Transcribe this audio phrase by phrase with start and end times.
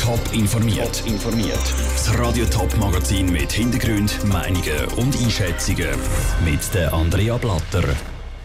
[0.00, 1.02] Top informiert.
[1.06, 1.58] informiert.
[1.94, 5.88] Das Radio Top Magazin mit Hintergrund, Meinungen und Einschätzungen
[6.44, 7.82] mit der Andrea Blatter.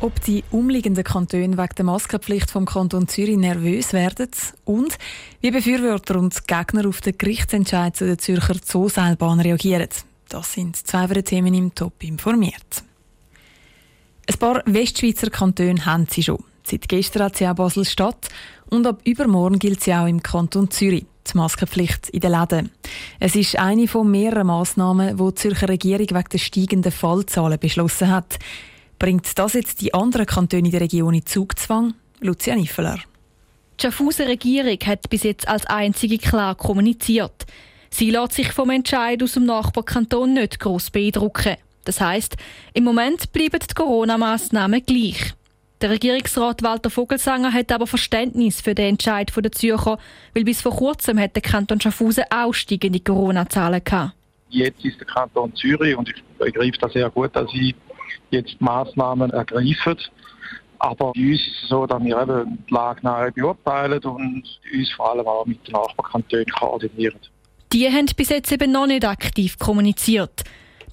[0.01, 4.29] Ob die umliegenden Kantone wegen der Maskenpflicht vom Kanton Zürich nervös werden
[4.65, 4.97] und
[5.41, 9.89] wie Befürworter und Gegner auf den Gerichtsentscheid zu der Zürcher Zooseilbahn reagieren.
[10.29, 12.83] Das sind zwei Themen im Top informiert.
[14.29, 16.43] Ein paar Westschweizer Kantone haben sie schon.
[16.63, 18.29] Seit gestern hat sie auch Basel-Stadt
[18.69, 22.71] und ab übermorgen gilt sie auch im Kanton Zürich, die Maskenpflicht in den Läden.
[23.19, 28.09] Es ist eine von mehreren Massnahmen, die die Zürcher Regierung wegen der steigenden Fallzahlen beschlossen
[28.09, 28.39] hat.
[28.99, 31.93] Bringt das jetzt die anderen Kantone der Region in Zugzwang?
[32.19, 32.99] Lucia Niffeler.
[33.79, 37.45] Die Schaffhauser Regierung hat bis jetzt als einzige klar kommuniziert.
[37.91, 41.57] Sie lässt sich vom Entscheid aus dem Nachbarkanton nicht gross beeindrucken.
[41.83, 42.35] Das heißt,
[42.73, 45.33] im Moment bleiben die Corona-Massnahmen gleich.
[45.81, 49.99] Der Regierungsrat Walter Vogelsanger hat aber Verständnis für den Entscheid der Zürcher,
[50.33, 54.13] weil bis vor kurzem hat der Kanton Schaffhausen auch steigende Corona-Zahlen gehabt.
[54.49, 57.75] Jetzt ist der Kanton Zürich und ich begreife das sehr gut, dass sie
[58.31, 59.97] jetzt Maßnahmen ergreifen.
[60.79, 64.43] Aber bei uns ist es so, dass wir eben die Lage nahe beurteilen und
[64.73, 67.19] uns vor allem auch mit den Nachbarkantonen koordinieren.
[67.71, 70.43] Die haben bis jetzt eben noch nicht aktiv kommuniziert.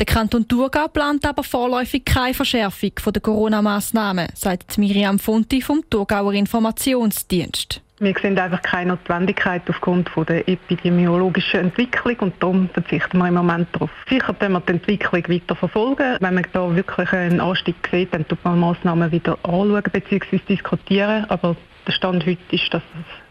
[0.01, 6.33] Der Kanton Thurgau plant aber vorläufig keine Verschärfung der Corona-Massnahmen, sagt Miriam Fonti vom Thurgauer
[6.33, 7.81] Informationsdienst.
[8.01, 13.69] Wir sehen einfach keine Notwendigkeit aufgrund der epidemiologischen Entwicklung und darum verzichten wir im Moment
[13.71, 13.91] darauf.
[14.09, 16.17] Sicher können wir die Entwicklung weiter verfolgen.
[16.19, 20.41] Wenn man da wirklich einen Anstieg sieht, dann tut man Massnahmen wieder anschauen bzw.
[20.49, 21.25] diskutieren.
[21.31, 21.55] Aber
[21.87, 22.83] der Stand heute ist, dass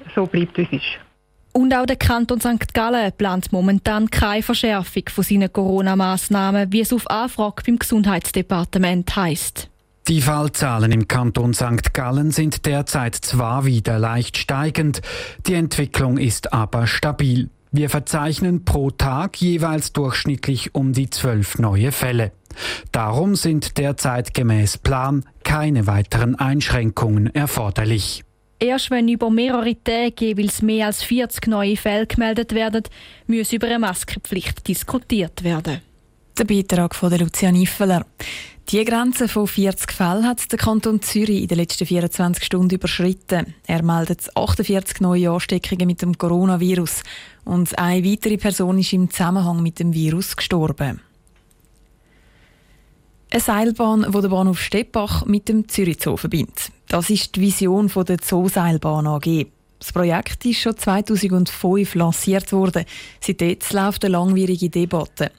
[0.07, 1.12] es so bleibt, wie es ist.
[1.53, 2.73] Und auch der Kanton St.
[2.73, 9.69] Gallen plant momentan keine Verschärfung von seinen Corona-Massnahmen, wie es auf Anfrage beim Gesundheitsdepartement heißt.
[10.07, 11.93] Die Fallzahlen im Kanton St.
[11.93, 15.01] Gallen sind derzeit zwar wieder leicht steigend,
[15.45, 17.49] die Entwicklung ist aber stabil.
[17.71, 22.31] Wir verzeichnen pro Tag jeweils durchschnittlich um die zwölf neue Fälle.
[22.91, 28.23] Darum sind derzeit gemäß Plan keine weiteren Einschränkungen erforderlich.
[28.63, 32.83] Erst wenn über mehrere Tage jeweils mehr als 40 neue Fälle gemeldet werden,
[33.27, 35.81] muss über eine Maskenpflicht diskutiert werden.
[36.37, 38.05] Der Beitrag von Lucia Niffeler.
[38.69, 43.53] Die Grenze von 40 Fällen hat der Kanton Zürich in den letzten 24 Stunden überschritten.
[43.67, 47.03] Er meldet 48 neue Ansteckungen mit dem Coronavirus
[47.43, 51.01] und eine weitere Person ist im Zusammenhang mit dem Virus gestorben.
[53.29, 56.71] Eine Seilbahn, die den Bahnhof Steppach mit dem Zürich Zoo verbindet.
[56.93, 59.47] Das ist die Vision der Zooseilbahn AG.
[59.79, 62.85] Das Projekt ist schon 2005 lanciert worden.
[63.19, 65.31] Seitdem läuft eine langwierige Debatte.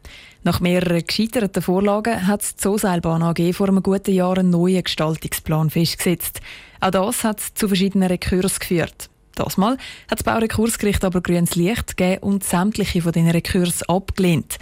[0.42, 5.70] Nach mehreren gescheiterten Vorlagen hat die Zooseilbahn AG vor einem guten Jahr einen neuen Gestaltungsplan
[5.70, 6.40] festgesetzt.
[6.80, 9.08] Auch das hat zu verschiedenen Rekurs geführt.
[9.36, 9.74] Das Mal
[10.10, 14.58] hat das Baurekursgericht aber grünes Licht gegeben und sämtliche von diesen Rekurs abgelehnt.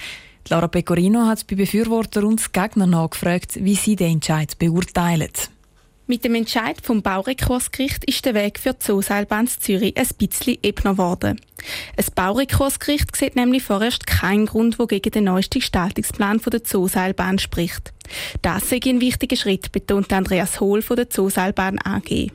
[0.51, 5.31] Lara Pecorino hat bei Befürworter und Gegnern nachgefragt, wie sie den Entscheid beurteilen.
[6.09, 10.93] Mit dem Entscheid vom Baurekursgericht ist der Weg für die Zooseilbahn Zürich ein bisschen ebner
[10.93, 11.41] geworden.
[11.97, 17.93] Ein Baurekursgericht sieht nämlich vorerst keinen Grund, der gegen den neuesten Gestaltungsplan der Zooseilbahn spricht.
[18.43, 22.33] Das sei ein wichtiger Schritt, betont Andreas Hohl von der Zooseilbahn AG.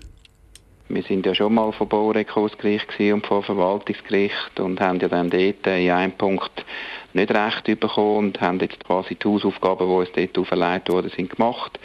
[0.90, 5.68] Wir sind ja schon mal vom Baurekursgericht und vom Verwaltungsgericht und haben ja dann dort
[5.68, 6.64] in einem Punkt
[7.12, 11.36] nicht recht bekommen und haben jetzt quasi die Hausaufgaben, die uns dort auferlegt wurden, sind
[11.36, 11.78] gemacht.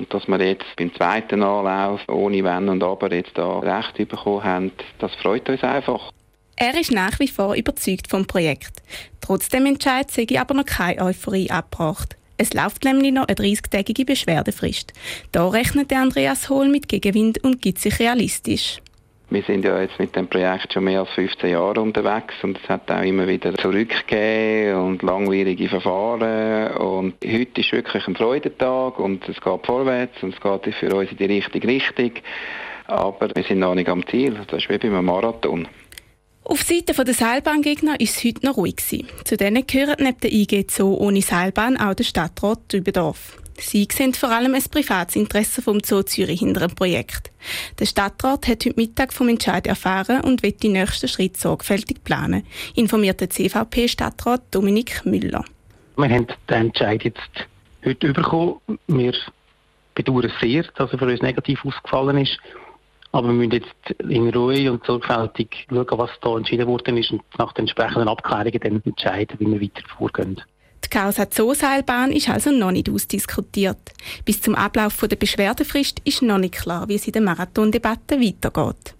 [0.00, 4.42] Und dass wir jetzt beim zweiten Anlauf ohne Wenn und Aber jetzt da recht bekommen
[4.42, 6.10] haben, das freut uns einfach.
[6.56, 8.82] Er ist nach wie vor überzeugt vom Projekt.
[9.20, 12.16] Trotzdem entscheidet sei aber noch keine Euphorie abgebracht.
[12.38, 14.94] Es läuft nämlich noch eine 30-tägige Beschwerdefrist.
[15.32, 18.80] Da rechnet Andreas Hohl mit Gegenwind und gibt sich realistisch.
[19.32, 22.68] Wir sind ja jetzt mit dem Projekt schon mehr als 15 Jahre unterwegs und es
[22.68, 29.28] hat auch immer wieder zurückgegeben und langwierige Verfahren und heute ist wirklich ein Freudentag und
[29.28, 32.10] es geht vorwärts und es geht für uns in die richtige Richtung,
[32.88, 35.68] aber wir sind noch nicht am Ziel, das ist wie beim Marathon.
[36.42, 38.78] Auf Seite der Seilbahngegner war es heute noch ruhig.
[39.24, 43.36] Zu denen gehört neben der IG Zoo ohne Seilbahn auch der Stadtrat Dübendorf.
[43.60, 47.30] Sie sehen vor allem ein privates Interesse vom Zoo Zürich hinter dem Projekt.
[47.78, 52.44] Der Stadtrat hat heute Mittag vom Entscheid erfahren und wird die nächsten Schritte sorgfältig planen,
[52.74, 55.44] informiert der CVP-Stadtrat Dominik Müller.
[55.96, 57.48] Wir haben den Entscheid jetzt
[57.84, 58.60] heute bekommen.
[58.86, 59.14] Wir
[59.94, 62.38] bedauern sehr, dass er für uns negativ ausgefallen ist.
[63.12, 67.22] Aber wir müssen jetzt in Ruhe und sorgfältig schauen, was da entschieden worden ist und
[67.38, 70.40] nach den entsprechenden Abklärungen dann entscheiden, wie wir weiter vorgehen.
[70.84, 73.92] Die Causa Zooseilbahn ist also noch nicht ausdiskutiert.
[74.24, 78.94] Bis zum Ablauf der Beschwerdefrist ist noch nicht klar, wie es in der Marathondebatte weitergeht.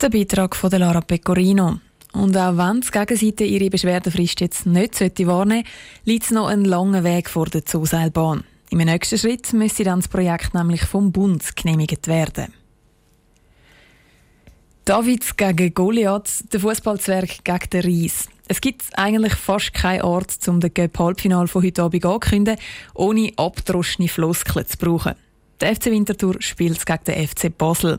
[0.00, 1.80] Der Beitrag von Lara Pecorino.
[2.12, 5.70] Und auch wenn die Gegenseite ihre Beschwerdefrist jetzt nicht wahrnehmen sollte,
[6.04, 8.44] liegt es noch einen langen Weg vor der Zooseilbahn.
[8.70, 12.52] Im nächsten Schritt müsste dann das Projekt nämlich vom Bund genehmigt werden.
[14.86, 18.28] David gegen Goliath, der Fußballzwerg gegen den Ries.
[18.46, 22.60] Es gibt eigentlich fast keinen Ort, um den Göpp-Halbfinal von heute Abend anzukündigen,
[22.94, 25.16] ohne abdroschene Floskeln zu brauchen.
[25.60, 27.98] Der FC Winterthur spielt gegen den FC Basel.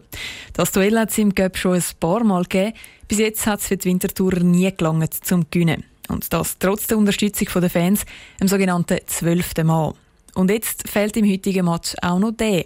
[0.54, 2.72] Das Duell hat es im Göpp schon ein paar Mal gegeben.
[3.10, 5.84] Bis jetzt hat es für die Winterthurer nie gelangt zum Gewinnen.
[6.08, 8.06] Und das trotz der Unterstützung der Fans
[8.40, 9.94] im sogenannten zwölften Mal.
[10.36, 12.64] Und jetzt fehlt im heutigen Match auch noch der.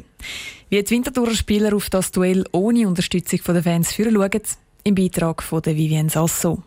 [0.69, 4.41] Wie die Winterthurer Spieler auf das Duell ohne Unterstützung der Fans führen schauen,
[4.83, 6.63] im Beitrag von Vivien Sasso.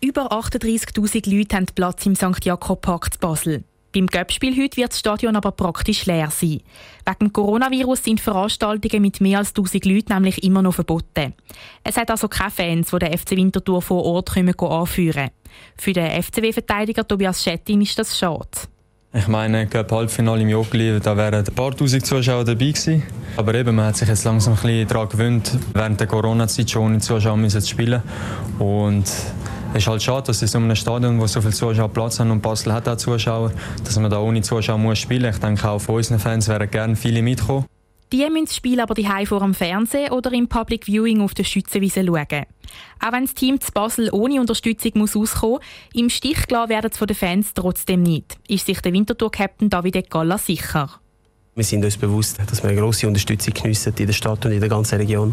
[0.00, 2.44] Über 38.000 Leute haben Platz im St.
[2.44, 3.64] Jakob Park zu Basel.
[3.96, 6.60] Beim Göppspiel heute wird das Stadion aber praktisch leer sein.
[7.06, 11.32] Wegen Coronavirus sind Veranstaltungen mit mehr als 1000 Leuten nämlich immer noch verboten.
[11.82, 15.30] Es hat also keine Fans, die den FC Winterthur vor Ort anführen
[15.78, 18.50] Für den FCW-Verteidiger Tobias Schettin ist das schade.
[19.12, 23.02] Ich meine, Cup Halbfinale im Joggeli, da wären ein paar tausend Zuschauer dabei gewesen.
[23.36, 26.82] Aber eben, man hat sich jetzt langsam ein bisschen daran gewöhnt, während der Corona-Zeit schon
[26.82, 28.02] ohne Zuschauer zu spielen.
[28.58, 32.20] Und es ist halt schade, dass in so einem Stadion, wo so viele Zuschauer Platz
[32.20, 33.52] haben und Basel hat auch Zuschauer,
[33.84, 35.36] dass man da ohne Zuschauer muss spielen muss.
[35.36, 37.64] Ich denke, auch von unseren Fans wären gerne viele mitkommen.
[38.12, 41.44] Die müssen das Spiel aber die vor dem Fernsehen oder im Public Viewing auf der
[41.44, 42.46] Schützenwiese schauen.
[43.00, 45.58] Auch wenn das Team zu Basel ohne Unterstützung muss auskommen
[45.92, 50.08] im Stich gelassen werden es von den Fans trotzdem nicht, ist sich der Winterthur-Captain David
[50.08, 51.00] Galla sicher.
[51.56, 54.60] Wir sind uns bewusst, dass wir eine grosse Unterstützung geniessen in der Stadt und in
[54.60, 55.32] der ganzen Region.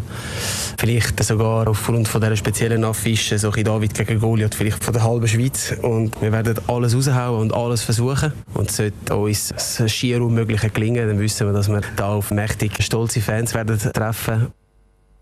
[0.78, 5.04] Vielleicht sogar aufgrund von dieser speziellen Affische, so ein David gegen Goliath, vielleicht von der
[5.04, 5.76] halben Schweiz.
[5.82, 8.32] Und wir werden alles raushauen und alles versuchen.
[8.54, 12.82] Und sollte uns das schier Unmögliche gelingen, dann wissen wir, dass wir da auf mächtig
[12.82, 14.46] stolze Fans werden treffen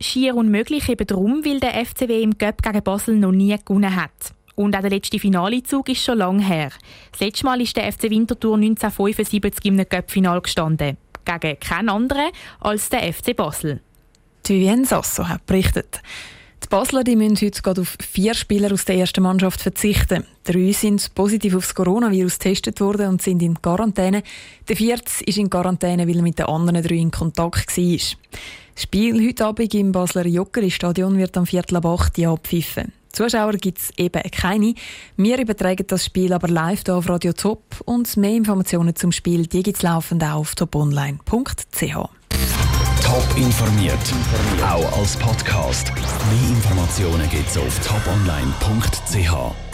[0.01, 4.11] Schier unmöglich eben darum, weil der FCW im Göpp gegen Basel noch nie gewonnen hat.
[4.55, 6.71] Und auch der letzte Finalezug ist schon lange her.
[7.13, 10.97] Das letzte Mal ist der FC Winterthur 1975 im Cup-Final gestanden.
[11.25, 13.81] Gegen keinen anderen als der FC Basel.
[14.53, 16.03] Vivien Sasso hat berichtet.
[16.63, 20.27] Die Basler die müssen heute auf vier Spieler aus der ersten Mannschaft verzichten.
[20.45, 24.23] Drei sind positiv aufs Coronavirus getestet worden und sind in Quarantäne.
[24.69, 27.99] Der vierte ist in Quarantäne, weil er mit den anderen drei in Kontakt war.
[28.77, 32.93] Spiel heute Abend im Basler Joggeli-Stadion wird am Viertel ab 8 Uhr abpfiffen.
[33.13, 34.75] Zuschauer gibt es eben keine.
[35.17, 39.47] Wir übertragen das Spiel aber live hier auf Radio Top und mehr Informationen zum Spiel
[39.47, 41.95] gibt es laufend auf toponline.ch.
[43.03, 43.99] Top informiert,
[44.65, 45.93] auch als Podcast.
[45.95, 49.72] Mehr Informationen gibt es auf toponline.ch.